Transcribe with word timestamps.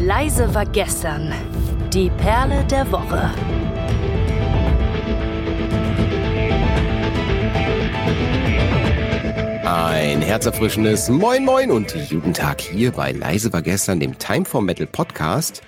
Leise 0.00 0.54
war 0.54 0.64
gestern. 0.64 1.34
Die 1.92 2.08
Perle 2.08 2.64
der 2.66 2.90
Woche. 2.92 3.34
Ein 9.66 10.22
herzerfrischendes 10.22 11.08
Moin 11.08 11.44
Moin 11.44 11.72
und 11.72 11.96
guten 12.10 12.32
Tag 12.32 12.60
hier 12.60 12.92
bei 12.92 13.10
Leise 13.10 13.52
war 13.52 13.60
gestern, 13.60 13.98
dem 13.98 14.16
Time 14.18 14.44
for 14.44 14.62
Metal 14.62 14.86
Podcast. 14.86 15.62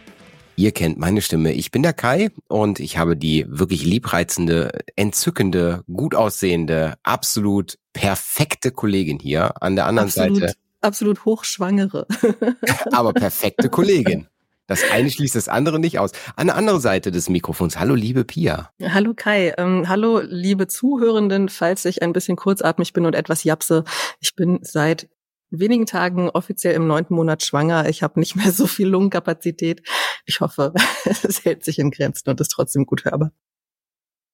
Ihr 0.55 0.71
kennt 0.71 0.97
meine 0.97 1.23
Stimme. 1.23 1.53
Ich 1.53 1.73
bin 1.73 1.83
der 1.83 1.93
Kai 1.93 2.29
und 2.47 2.79
ich 2.79 2.99
habe 2.99 3.17
die 3.17 3.47
wirklich 3.49 3.85
liebreizende, 3.85 4.71
entzückende, 4.95 5.83
gut 5.93 6.15
aussehende, 6.15 6.95
absolut 7.03 7.79
perfekte 7.93 8.71
Kollegin 8.71 9.19
hier 9.19 9.61
an 9.61 9.75
der 9.75 9.87
anderen 9.87 10.09
absolut, 10.09 10.39
Seite. 10.39 10.55
Absolut 10.81 11.25
hochschwangere. 11.25 12.07
Aber 12.93 13.13
perfekte 13.13 13.69
Kollegin. 13.69 14.29
Das 14.67 14.89
eine 14.93 15.11
schließt 15.11 15.35
das 15.35 15.49
andere 15.49 15.81
nicht 15.81 15.99
aus. 15.99 16.13
An 16.37 16.47
der 16.47 16.57
anderen 16.57 16.81
Seite 16.81 17.11
des 17.11 17.29
Mikrofons. 17.29 17.79
Hallo, 17.79 17.97
liebe 17.97 18.25
Pia. 18.25 18.71
Hallo 18.81 19.15
Kai. 19.15 19.53
Ähm, 19.59 19.89
hallo, 19.89 20.21
liebe 20.21 20.69
Zuhörenden, 20.69 21.49
falls 21.49 21.85
ich 21.85 22.03
ein 22.03 22.13
bisschen 22.13 22.37
kurzatmig 22.37 22.93
bin 22.93 23.05
und 23.05 23.15
etwas 23.15 23.43
japse. 23.43 23.83
Ich 24.21 24.37
bin 24.37 24.61
seit 24.63 25.09
wenigen 25.51 25.87
Tagen 25.87 26.31
offiziell 26.31 26.75
im 26.75 26.87
neunten 26.87 27.15
Monat 27.15 27.43
schwanger. 27.43 27.89
Ich 27.89 28.05
habe 28.05 28.21
nicht 28.21 28.37
mehr 28.37 28.53
so 28.53 28.69
viel 28.69 28.87
Lungenkapazität. 28.87 29.83
Ich 30.25 30.41
hoffe, 30.41 30.73
es 31.05 31.45
hält 31.45 31.65
sich 31.65 31.81
in 31.81 31.91
Grenzen 31.91 32.31
und 32.31 32.41
ist 32.41 32.53
trotzdem 32.53 32.87
gut 32.87 33.05
hörbar. 33.05 33.33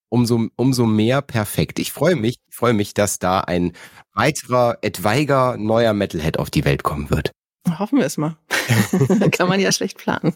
Umso, 0.09 0.49
umso 0.57 0.87
mehr 0.87 1.21
perfekt. 1.21 1.79
Ich 1.79 1.93
freue 1.93 2.17
mich, 2.17 2.37
freue 2.51 2.75
mich, 2.75 2.95
dass 2.95 3.19
da 3.19 3.41
ein 3.41 3.73
weiterer, 4.13 4.79
etwaiger 4.83 5.57
neuer 5.57 5.93
Metalhead 5.93 6.39
auf 6.39 6.51
die 6.51 6.65
Welt 6.65 6.83
kommen 6.83 7.11
wird. 7.11 7.33
Hoffen 7.79 7.99
wir 7.99 8.07
es 8.07 8.17
mal. 8.17 8.37
Kann 9.33 9.49
man 9.49 9.59
ja 9.61 9.73
schlecht 9.73 9.99
planen. 9.99 10.35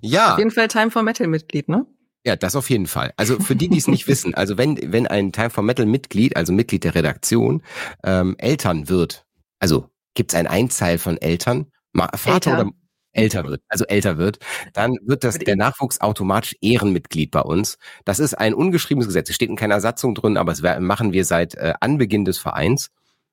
Ja. 0.00 0.34
Auf 0.34 0.38
jeden 0.38 0.50
Fall 0.50 0.68
Time 0.68 0.90
for 0.90 1.02
Metal 1.02 1.26
Mitglied, 1.26 1.68
ne? 1.68 1.86
Ja, 2.24 2.36
das 2.36 2.56
auf 2.56 2.70
jeden 2.70 2.86
Fall. 2.86 3.12
Also 3.16 3.38
für 3.38 3.54
die, 3.54 3.68
die 3.68 3.78
es 3.78 3.86
nicht 3.86 4.08
wissen, 4.08 4.34
also 4.34 4.58
wenn, 4.58 4.92
wenn 4.92 5.06
ein 5.06 5.32
Time 5.32 5.50
for 5.50 5.62
Metal 5.62 5.86
Mitglied, 5.86 6.36
also 6.36 6.52
Mitglied 6.52 6.82
der 6.84 6.94
Redaktion, 6.94 7.62
ähm, 8.02 8.34
Eltern 8.38 8.88
wird, 8.88 9.24
also 9.60 9.88
gibt 10.14 10.32
es 10.32 10.38
ein 10.38 10.46
Einzahl 10.48 10.98
von 10.98 11.18
Eltern, 11.18 11.70
Vater 11.94 12.50
Älter. 12.50 12.52
oder 12.60 12.70
älter 13.16 13.44
wird, 13.44 13.62
also 13.68 13.84
älter 13.86 14.18
wird, 14.18 14.38
dann 14.72 14.96
wird 15.02 15.24
das 15.24 15.38
der 15.38 15.56
Nachwuchs 15.56 16.00
automatisch 16.00 16.56
Ehrenmitglied 16.60 17.30
bei 17.30 17.40
uns. 17.40 17.78
Das 18.04 18.18
ist 18.18 18.34
ein 18.34 18.54
ungeschriebenes 18.54 19.06
Gesetz. 19.06 19.30
Es 19.30 19.36
steht 19.36 19.48
in 19.50 19.56
keiner 19.56 19.80
Satzung 19.80 20.14
drin, 20.14 20.36
aber 20.36 20.52
es 20.52 20.62
machen 20.62 21.12
wir 21.12 21.24
seit 21.24 21.54
äh, 21.54 21.74
Anbeginn 21.80 22.24
des 22.24 22.38
Vereins. 22.38 22.90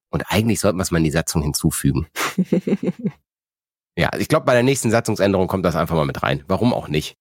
Und 0.10 0.24
eigentlich 0.30 0.60
sollten 0.60 0.78
wir 0.78 0.84
es 0.84 0.92
mal 0.92 1.00
in 1.00 1.04
die 1.06 1.12
Satzung 1.12 1.42
hinzufügen. 1.42 2.08
Ja, 3.98 4.10
ich 4.18 4.28
glaube, 4.28 4.46
bei 4.46 4.54
der 4.54 4.64
nächsten 4.64 4.90
Satzungsänderung 4.90 5.48
kommt 5.48 5.66
das 5.66 5.76
einfach 5.76 5.96
mal 5.96 6.06
mit 6.06 6.24
rein. 6.24 6.44
Warum 6.48 6.74
auch 6.74 6.88
nicht? 6.88 7.16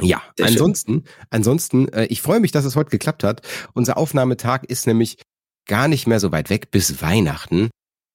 Ja, 0.00 0.22
Sehr 0.36 0.46
schön. 0.46 0.54
ansonsten, 0.54 1.04
ansonsten, 1.30 1.88
äh, 1.88 2.06
ich 2.06 2.22
freue 2.22 2.40
mich, 2.40 2.52
dass 2.52 2.64
es 2.64 2.76
heute 2.76 2.90
geklappt 2.90 3.24
hat. 3.24 3.42
Unser 3.74 3.96
Aufnahmetag 3.96 4.64
ist 4.64 4.86
nämlich 4.86 5.22
gar 5.66 5.88
nicht 5.88 6.06
mehr 6.06 6.20
so 6.20 6.32
weit 6.32 6.50
weg 6.50 6.70
bis 6.70 7.02
Weihnachten. 7.02 7.70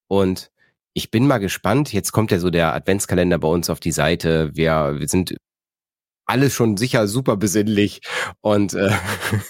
Und 0.08 0.50
ich 0.94 1.10
bin 1.10 1.26
mal 1.26 1.38
gespannt. 1.38 1.92
Jetzt 1.92 2.12
kommt 2.12 2.30
ja 2.30 2.38
so 2.38 2.50
der 2.50 2.74
Adventskalender 2.74 3.38
bei 3.38 3.48
uns 3.48 3.70
auf 3.70 3.80
die 3.80 3.92
Seite. 3.92 4.50
Wir, 4.54 4.96
wir 4.98 5.08
sind 5.08 5.36
alle 6.26 6.50
schon 6.50 6.76
sicher 6.76 7.08
super 7.08 7.36
besinnlich. 7.36 8.00
Und 8.40 8.74
äh, 8.74 8.90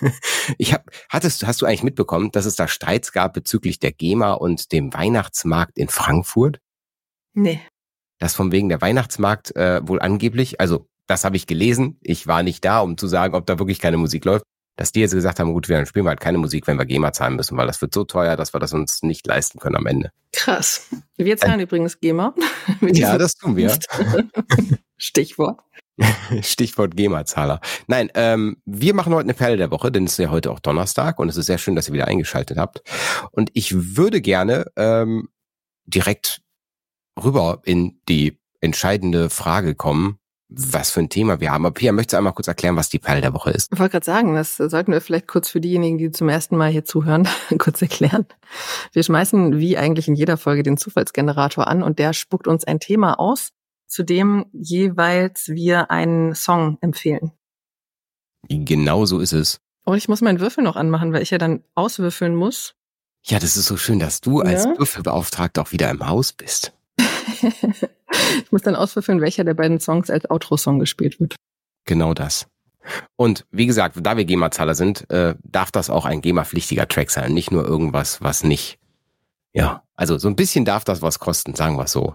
ich 0.59 0.73
hab, 0.73 0.91
hattest, 1.09 1.47
hast 1.47 1.61
du 1.61 1.67
eigentlich 1.67 1.83
mitbekommen, 1.83 2.31
dass 2.31 2.47
es 2.47 2.57
da 2.57 2.69
Streits 2.69 3.13
gab 3.13 3.35
bezüglich 3.35 3.79
der 3.81 3.93
GEMA 3.93 4.33
und 4.33 4.73
dem 4.73 4.93
Weihnachtsmarkt 4.95 5.77
in 5.77 5.89
Frankfurt? 5.89 6.61
nee. 7.35 7.61
dass 8.19 8.35
von 8.35 8.53
wegen 8.53 8.69
der 8.69 8.81
Weihnachtsmarkt 8.81 9.55
äh, 9.57 9.87
wohl 9.87 10.01
angeblich, 10.01 10.61
also 10.61 10.89
das 11.07 11.25
habe 11.25 11.37
ich 11.37 11.47
gelesen, 11.47 11.99
ich 12.03 12.27
war 12.27 12.43
nicht 12.43 12.65
da, 12.65 12.81
um 12.81 12.99
zu 12.99 13.07
sagen, 13.07 13.35
ob 13.35 13.47
da 13.47 13.59
wirklich 13.59 13.79
keine 13.79 13.97
Musik 13.97 14.25
läuft, 14.25 14.45
dass 14.79 14.93
die 14.93 15.01
jetzt 15.01 15.13
gesagt 15.13 15.41
haben, 15.41 15.53
gut, 15.53 15.69
wir 15.69 15.85
spielen 15.87 16.07
halt 16.07 16.21
keine 16.21 16.39
Musik, 16.39 16.69
wenn 16.69 16.79
wir 16.79 16.87
GEMA 16.87 17.13
zahlen 17.13 17.35
müssen, 17.35 17.59
weil 17.59 17.67
das 17.67 17.83
wird 17.83 17.93
so 17.93 18.05
teuer, 18.05 18.37
dass 18.37 18.55
wir 18.55 18.61
das 18.61 18.73
uns 18.73 19.03
nicht 19.03 19.27
leisten 19.27 19.59
können 19.59 19.75
am 19.75 19.87
Ende. 19.87 20.13
Krass. 20.33 20.87
Wir 21.17 21.37
zahlen 21.37 21.61
übrigens 21.61 22.01
GEMA. 22.01 22.33
Ja, 22.81 23.19
das 23.19 23.35
tun 23.35 23.57
wir. 23.57 23.77
Stichwort. 24.97 25.59
Stichwort 26.43 26.97
GEMA-Zahler. 26.97 27.61
Nein, 27.89 28.09
ähm, 28.15 28.59
wir 28.67 28.95
machen 28.95 29.13
heute 29.13 29.25
eine 29.25 29.35
Perle 29.35 29.57
der 29.57 29.73
Woche, 29.73 29.91
denn 29.91 30.05
es 30.05 30.13
ist 30.13 30.19
ja 30.19 30.31
heute 30.31 30.53
auch 30.53 30.61
Donnerstag 30.61 31.19
und 31.19 31.29
es 31.29 31.37
ist 31.37 31.47
sehr 31.47 31.59
schön, 31.59 31.75
dass 31.75 31.89
ihr 31.89 31.95
wieder 31.95 32.07
eingeschaltet 32.07 32.57
habt. 32.57 32.83
Und 33.33 33.51
ich 33.55 33.97
würde 33.97 34.21
gerne 34.21 34.67
ähm, 34.77 35.29
direkt 35.87 36.41
rüber 37.21 37.63
in 37.65 38.01
die 38.09 38.39
entscheidende 38.61 39.29
Frage 39.29 39.75
kommen, 39.75 40.18
was 40.49 40.91
für 40.91 41.01
ein 41.01 41.09
Thema 41.11 41.41
wir 41.41 41.51
haben. 41.51 41.67
Aber 41.67 41.75
Pia, 41.75 41.93
möchtest 41.93 42.15
du 42.15 42.17
einmal 42.19 42.33
kurz 42.33 42.49
erklären, 42.49 42.77
was 42.77 42.89
die 42.89 42.99
Perle 42.99 43.21
der 43.21 43.35
Woche 43.35 43.51
ist? 43.51 43.71
Ich 43.73 43.79
wollte 43.79 43.93
gerade 43.93 44.07
sagen, 44.07 44.35
das 44.35 44.57
sollten 44.57 44.93
wir 44.93 45.01
vielleicht 45.01 45.29
kurz 45.29 45.49
für 45.51 45.61
diejenigen, 45.61 45.99
die 45.99 46.11
zum 46.11 46.29
ersten 46.29 46.57
Mal 46.57 46.71
hier 46.71 46.85
zuhören, 46.85 47.29
kurz 47.59 47.83
erklären. 47.83 48.27
Wir 48.93 49.03
schmeißen 49.03 49.59
wie 49.59 49.77
eigentlich 49.77 50.09
in 50.09 50.15
jeder 50.15 50.37
Folge 50.37 50.63
den 50.63 50.77
Zufallsgenerator 50.79 51.67
an 51.67 51.83
und 51.83 51.99
der 51.99 52.13
spuckt 52.15 52.47
uns 52.47 52.65
ein 52.65 52.81
Thema 52.81 53.19
aus, 53.21 53.51
zu 53.87 54.03
dem 54.03 54.47
jeweils 54.53 55.49
wir 55.49 55.91
einen 55.91 56.35
Song 56.35 56.79
empfehlen. 56.81 57.33
Genau 58.49 59.05
so 59.05 59.19
ist 59.21 59.33
es. 59.33 59.61
Oh, 59.85 59.95
ich 59.95 60.09
muss 60.09 60.21
meinen 60.21 60.41
Würfel 60.41 60.65
noch 60.65 60.77
anmachen, 60.77 61.13
weil 61.13 61.23
ich 61.23 61.31
ja 61.31 61.39
dann 61.39 61.63
auswürfeln 61.75 62.35
muss. 62.35 62.75
Ja, 63.25 63.39
das 63.39 63.57
ist 63.57 63.67
so 63.67 63.77
schön, 63.77 63.99
dass 63.99 64.21
du 64.21 64.41
als 64.41 64.65
Ja. 64.65 64.79
Würfelbeauftragter 64.79 65.61
auch 65.63 65.73
wieder 65.73 65.91
im 65.91 66.07
Haus 66.07 66.33
bist. 66.33 66.73
ich 68.43 68.53
muss 68.53 68.63
dann 68.63 68.77
auswürfeln, 68.77 69.21
welcher 69.21 69.45
der 69.45 69.55
beiden 69.55 69.81
Songs 69.81 70.11
als 70.11 70.29
Outro-Song 70.31 70.79
gespielt 70.79 71.21
wird. 71.21 71.37
Genau 71.85 72.15
das. 72.15 72.47
Und 73.17 73.47
wie 73.51 73.67
gesagt, 73.67 73.97
da 74.01 74.17
wir 74.17 74.25
GEMA-Zahler 74.25 74.75
sind, 74.75 75.11
äh, 75.11 75.35
darf 75.43 75.71
das 75.71 75.91
auch 75.91 76.07
ein 76.07 76.21
GEMA-pflichtiger 76.21 76.89
Track 76.89 77.11
sein, 77.11 77.35
nicht 77.35 77.51
nur 77.51 77.65
irgendwas, 77.65 78.23
was 78.23 78.45
nicht. 78.45 78.79
Ja, 79.53 79.83
also 79.95 80.19
so 80.19 80.29
ein 80.29 80.37
bisschen 80.37 80.65
darf 80.65 80.85
das 80.85 81.03
was 81.03 81.19
kosten, 81.19 81.55
sagen 81.55 81.77
wir 81.77 81.85
es 81.85 81.93
so. 81.93 82.15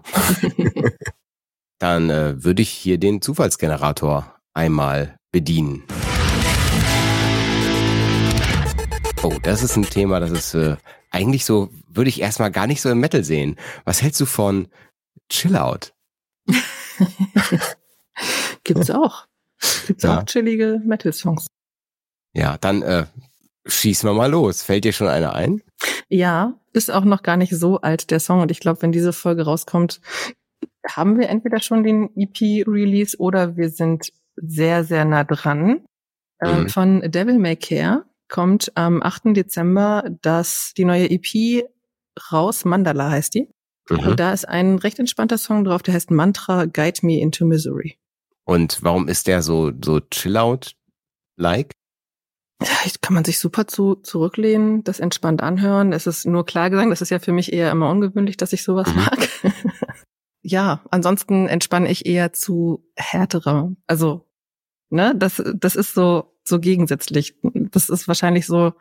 Dann 1.79 2.09
äh, 2.09 2.43
würde 2.43 2.61
ich 2.61 2.69
hier 2.69 2.97
den 2.97 3.21
Zufallsgenerator 3.21 4.35
einmal 4.53 5.17
bedienen. 5.31 5.83
Oh, 9.21 9.37
das 9.41 9.63
ist 9.63 9.75
ein 9.75 9.83
Thema, 9.83 10.19
das 10.19 10.31
ist 10.31 10.53
äh, 10.53 10.77
eigentlich 11.11 11.45
so, 11.45 11.69
würde 11.87 12.09
ich 12.09 12.21
erstmal 12.21 12.51
gar 12.51 12.67
nicht 12.67 12.81
so 12.81 12.89
im 12.89 12.99
Metal 12.99 13.23
sehen. 13.23 13.57
Was 13.85 14.01
hältst 14.01 14.21
du 14.21 14.25
von 14.25 14.67
Chill 15.33 15.55
Out? 15.57 15.93
Gibt's 18.63 18.91
auch. 18.91 19.25
Gibt's 19.87 20.03
Ja. 20.03 20.19
auch 20.19 20.23
chillige 20.25 20.79
Metal-Songs. 20.85 21.47
Ja, 22.33 22.57
dann 22.59 22.81
äh, 22.81 23.05
schießen 23.65 24.07
wir 24.09 24.13
mal 24.13 24.29
los. 24.29 24.63
Fällt 24.63 24.85
dir 24.85 24.93
schon 24.93 25.07
einer 25.07 25.33
ein? 25.33 25.61
Ja, 26.09 26.53
ist 26.73 26.91
auch 26.91 27.03
noch 27.03 27.23
gar 27.23 27.37
nicht 27.37 27.55
so 27.55 27.81
alt, 27.81 28.11
der 28.11 28.19
Song. 28.19 28.41
Und 28.41 28.51
ich 28.51 28.59
glaube, 28.59 28.81
wenn 28.81 28.91
diese 28.91 29.13
Folge 29.13 29.43
rauskommt, 29.45 30.01
haben 30.87 31.17
wir 31.17 31.29
entweder 31.29 31.59
schon 31.59 31.83
den 31.83 32.09
EP-Release 32.15 33.17
oder 33.17 33.55
wir 33.57 33.69
sind 33.69 34.11
sehr, 34.35 34.83
sehr 34.83 35.05
nah 35.05 35.23
dran. 35.23 35.85
Äh, 36.39 36.51
Mhm. 36.61 36.69
Von 36.69 37.01
Devil 37.11 37.39
May 37.39 37.55
Care 37.55 38.05
kommt 38.29 38.71
am 38.75 39.01
8. 39.01 39.33
Dezember 39.35 40.03
das, 40.21 40.73
die 40.77 40.85
neue 40.85 41.09
EP 41.09 41.63
raus. 42.31 42.65
Mandala 42.65 43.11
heißt 43.11 43.33
die. 43.35 43.49
Mhm. 43.89 43.99
Und 43.99 44.19
da 44.19 44.33
ist 44.33 44.47
ein 44.47 44.77
recht 44.77 44.99
entspannter 44.99 45.37
Song 45.37 45.63
drauf, 45.63 45.83
der 45.83 45.93
heißt 45.93 46.11
Mantra 46.11 46.65
Guide 46.65 46.99
Me 47.03 47.19
into 47.19 47.45
Misery. 47.45 47.97
Und 48.45 48.79
warum 48.83 49.07
ist 49.07 49.27
der 49.27 49.41
so, 49.41 49.71
so 49.83 49.99
Chill-Out-like? 49.99 51.71
Kann 53.01 53.13
man 53.13 53.25
sich 53.25 53.39
super 53.39 53.67
zu, 53.67 53.95
zurücklehnen, 53.95 54.83
das 54.83 54.99
entspannt 55.01 55.41
anhören. 55.43 55.91
Es 55.91 56.07
ist 56.07 56.25
nur 56.25 56.45
Klargesang, 56.45 56.89
das 56.89 57.01
ist 57.01 57.09
ja 57.09 57.19
für 57.19 57.33
mich 57.33 57.51
eher 57.51 57.71
immer 57.71 57.89
ungewöhnlich, 57.89 58.37
dass 58.37 58.53
ich 58.53 58.63
sowas 58.63 58.87
Mhm. 58.87 58.95
mag. 58.95 59.29
ja, 60.41 60.81
ansonsten 60.89 61.47
entspanne 61.47 61.89
ich 61.91 62.05
eher 62.05 62.31
zu 62.31 62.85
härterer. 62.95 63.73
Also, 63.87 64.29
ne, 64.89 65.13
das, 65.17 65.41
das 65.55 65.75
ist 65.75 65.93
so, 65.93 66.37
so 66.45 66.59
gegensätzlich. 66.59 67.35
Das 67.43 67.89
ist 67.89 68.07
wahrscheinlich 68.07 68.45
so 68.45 68.73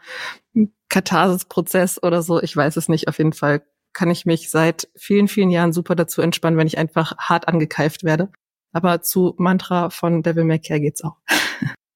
ein 0.55 0.73
Katharsis-Prozess 0.89 2.01
oder 2.03 2.23
so. 2.23 2.41
Ich 2.41 2.57
weiß 2.57 2.77
es 2.77 2.89
nicht. 2.89 3.09
Auf 3.09 3.19
jeden 3.19 3.33
Fall 3.33 3.63
kann 3.93 4.11
ich 4.11 4.27
mich 4.27 4.51
seit 4.51 4.89
vielen, 4.97 5.29
vielen 5.29 5.51
Jahren 5.51 5.73
super 5.73 5.95
dazu 5.95 6.23
entspannen, 6.23 6.59
wenn 6.59 6.67
ich 6.67 6.79
einfach 6.79 7.17
hart 7.19 7.49
angekeift 7.49 8.05
werde. 8.05 8.31
Aber 8.73 9.03
zu 9.03 9.35
Mantra 9.39 9.91
von 9.91 10.23
Devil 10.23 10.45
May 10.45 10.59
Care 10.59 10.81
geht's 10.81 11.05
auch. 11.05 11.17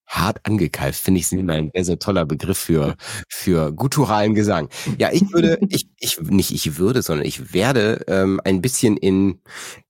Hart 0.08 0.38
angekeift, 0.44 1.00
finde 1.00 1.20
ich, 1.20 1.26
sind 1.26 1.50
ein 1.50 1.70
sehr, 1.74 1.84
sehr 1.84 1.98
toller 1.98 2.24
Begriff 2.24 2.58
für, 2.58 2.96
für 3.28 3.72
gutturalen 3.72 4.34
Gesang. 4.34 4.68
Ja, 4.98 5.10
ich 5.12 5.32
würde, 5.32 5.58
ich, 5.68 5.88
ich, 5.98 6.20
nicht 6.20 6.52
ich 6.52 6.78
würde, 6.78 7.02
sondern 7.02 7.26
ich 7.26 7.52
werde 7.52 8.04
ähm, 8.06 8.40
ein 8.44 8.62
bisschen 8.62 8.96
in, 8.96 9.40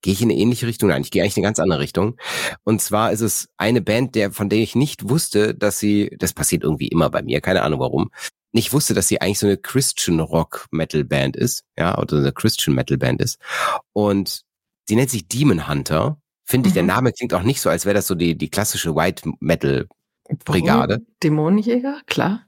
gehe 0.00 0.14
ich 0.14 0.22
in 0.22 0.30
eine 0.30 0.38
ähnliche 0.38 0.66
Richtung? 0.66 0.88
Nein, 0.88 1.02
ich 1.02 1.10
gehe 1.10 1.22
eigentlich 1.22 1.36
in 1.36 1.42
eine 1.42 1.48
ganz 1.48 1.58
andere 1.60 1.80
Richtung. 1.80 2.16
Und 2.64 2.80
zwar 2.80 3.12
ist 3.12 3.20
es 3.20 3.48
eine 3.58 3.82
Band, 3.82 4.14
der, 4.14 4.32
von 4.32 4.48
der 4.48 4.60
ich 4.60 4.74
nicht 4.74 5.08
wusste, 5.08 5.54
dass 5.54 5.78
sie, 5.78 6.10
das 6.18 6.32
passiert 6.32 6.64
irgendwie 6.64 6.88
immer 6.88 7.10
bei 7.10 7.22
mir, 7.22 7.40
keine 7.42 7.62
Ahnung 7.62 7.80
warum, 7.80 8.10
nicht 8.56 8.72
wusste, 8.72 8.94
dass 8.94 9.06
sie 9.06 9.20
eigentlich 9.20 9.38
so 9.38 9.46
eine 9.46 9.56
Christian 9.56 10.18
Rock 10.18 10.66
Metal 10.72 11.04
Band 11.04 11.36
ist, 11.36 11.62
ja, 11.78 11.96
oder 11.96 12.16
eine 12.18 12.32
Christian 12.32 12.74
Metal 12.74 12.98
Band 12.98 13.22
ist. 13.22 13.38
Und 13.92 14.42
sie 14.88 14.96
nennt 14.96 15.10
sich 15.10 15.28
Demon 15.28 15.68
Hunter 15.68 16.18
finde 16.46 16.68
ich. 16.68 16.74
Der 16.74 16.84
Mhm. 16.84 16.88
Name 16.88 17.12
klingt 17.12 17.34
auch 17.34 17.42
nicht 17.42 17.60
so, 17.60 17.68
als 17.68 17.84
wäre 17.84 17.94
das 17.94 18.06
so 18.06 18.14
die, 18.14 18.38
die 18.38 18.48
klassische 18.48 18.94
White 18.94 19.28
Metal 19.40 19.86
Brigade. 20.44 21.04
Dämonenjäger, 21.22 22.00
klar. 22.06 22.46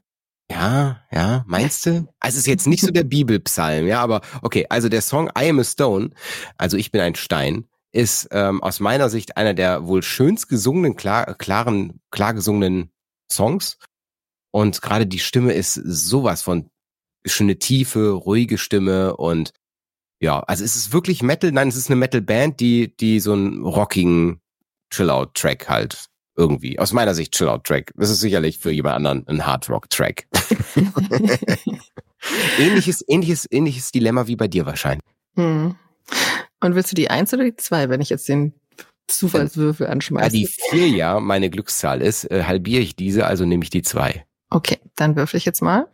Ja, 0.51 1.01
ja, 1.11 1.43
meinst 1.47 1.85
du? 1.85 2.07
Also 2.19 2.35
es 2.35 2.37
ist 2.37 2.47
jetzt 2.47 2.67
nicht 2.67 2.81
so 2.81 2.91
der 2.91 3.03
Bibelpsalm, 3.03 3.85
ja, 3.85 4.01
aber 4.01 4.21
okay, 4.41 4.65
also 4.69 4.89
der 4.89 5.01
Song 5.01 5.29
I 5.37 5.49
am 5.49 5.59
a 5.59 5.63
Stone, 5.63 6.09
also 6.57 6.75
ich 6.75 6.91
bin 6.91 7.01
ein 7.01 7.13
Stein, 7.13 7.65
ist 7.91 8.27
ähm, 8.31 8.63
aus 8.63 8.79
meiner 8.79 9.09
Sicht 9.09 9.37
einer 9.37 9.53
der 9.53 9.85
wohl 9.85 10.01
schönst 10.01 10.49
gesungenen, 10.49 10.95
klar, 10.95 11.35
klaren, 11.35 12.01
klar 12.09 12.33
gesungenen 12.33 12.89
Songs. 13.31 13.77
Und 14.51 14.81
gerade 14.81 15.05
die 15.05 15.19
Stimme 15.19 15.53
ist 15.53 15.75
sowas 15.75 16.41
von 16.41 16.69
schöne 17.25 17.59
tiefe, 17.59 18.11
ruhige 18.11 18.57
Stimme 18.57 19.15
und 19.17 19.51
ja, 20.21 20.41
also 20.41 20.63
es 20.63 20.75
ist 20.75 20.91
wirklich 20.91 21.23
Metal, 21.23 21.51
nein, 21.51 21.69
es 21.69 21.77
ist 21.77 21.89
eine 21.89 21.95
Metal-Band, 21.95 22.59
die, 22.59 22.95
die 22.97 23.19
so 23.19 23.33
einen 23.33 23.63
rockigen 23.63 24.41
Chill-Out-Track 24.91 25.69
halt 25.69 26.05
irgendwie, 26.35 26.79
aus 26.79 26.93
meiner 26.93 27.13
Sicht 27.13 27.33
Chill-Out-Track. 27.33 27.93
Das 27.95 28.09
ist 28.09 28.19
sicherlich 28.19 28.57
für 28.57 28.71
jemand 28.71 28.95
anderen 28.95 29.27
ein 29.27 29.45
Hard-Rock-Track. 29.45 30.27
ähnliches, 32.59 33.03
ähnliches, 33.07 33.47
ähnliches 33.49 33.91
Dilemma 33.91 34.27
wie 34.27 34.35
bei 34.35 34.47
dir 34.47 34.65
wahrscheinlich. 34.65 35.03
Hm. 35.35 35.75
Und 36.61 36.75
willst 36.75 36.91
du 36.91 36.95
die 36.95 37.09
eins 37.09 37.33
oder 37.33 37.43
die 37.43 37.55
zwei, 37.55 37.89
wenn 37.89 38.01
ich 38.01 38.09
jetzt 38.09 38.27
den 38.27 38.53
Zufallswürfel 39.07 39.87
anschmeiße? 39.87 40.35
die 40.35 40.47
vier 40.47 40.87
ja 40.89 41.19
meine 41.19 41.49
Glückszahl 41.49 42.01
ist, 42.01 42.25
äh, 42.25 42.43
halbiere 42.43 42.81
ich 42.81 42.95
diese, 42.95 43.25
also 43.25 43.45
nehme 43.45 43.63
ich 43.63 43.69
die 43.69 43.81
zwei. 43.81 44.25
Okay, 44.49 44.79
dann 44.95 45.15
würfel 45.15 45.37
ich 45.37 45.45
jetzt 45.45 45.61
mal. 45.61 45.87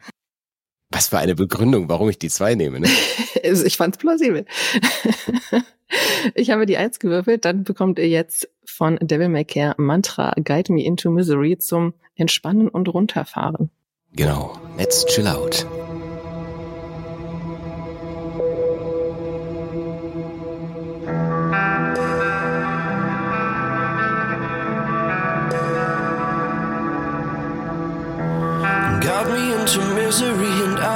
Was 0.92 1.10
für 1.10 1.18
eine 1.18 1.36
Begründung, 1.36 1.90
warum 1.90 2.10
ich 2.10 2.20
die 2.20 2.30
zwei 2.30 2.56
nehme. 2.56 2.80
Ne? 2.80 2.90
Ich 3.44 3.78
fand's 3.78 4.00
plausibel. 4.00 4.46
ich 6.34 6.50
habe 6.50 6.66
die 6.66 6.78
eins 6.78 6.98
gewürfelt, 6.98 7.46
dann 7.46 7.64
bekommt 7.64 8.00
ihr 8.00 8.08
jetzt 8.08 8.50
von 8.66 8.98
Devil 9.00 9.30
May 9.30 9.46
Care 9.46 9.76
Mantra 9.78 10.34
Guide 10.44 10.74
Me 10.74 10.84
Into 10.84 11.12
Misery 11.12 11.60
zum 11.60 11.94
Entspannen 12.16 12.68
und 12.68 12.88
Runterfahren. 12.88 13.70
Genau. 14.14 14.58
Let's 14.78 15.06
chill 15.06 15.28
out. 15.28 15.68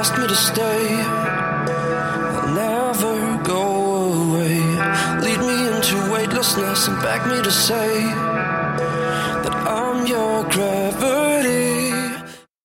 Asked 0.00 0.16
me 0.18 0.26
to 0.26 0.34
stay. 0.34 0.82
I'll 2.38 2.54
never 2.54 3.16
go 3.44 3.64
away. 4.22 4.56
Lead 5.24 5.40
me 5.50 5.58
into 5.72 5.96
weightlessness 6.10 6.88
and 6.88 6.96
beg 7.02 7.20
me 7.26 7.42
to 7.42 7.50
say 7.50 8.04
that 9.44 9.54
I'm 9.78 10.06
your 10.06 10.44
gravity. 10.44 11.19